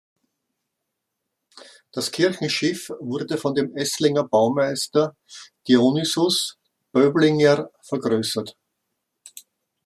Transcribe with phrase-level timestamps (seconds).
[1.91, 5.15] Das Kirchenschiff wurde von dem Esslinger Baumeister
[5.67, 6.57] Dionysius
[6.91, 8.57] Böblinger vergrößert.